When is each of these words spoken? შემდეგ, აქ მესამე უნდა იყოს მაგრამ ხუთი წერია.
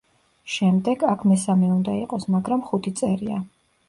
შემდეგ, 0.51 1.03
აქ 1.09 1.25
მესამე 1.31 1.69
უნდა 1.73 1.95
იყოს 1.97 2.25
მაგრამ 2.37 2.65
ხუთი 2.71 2.95
წერია. 3.01 3.39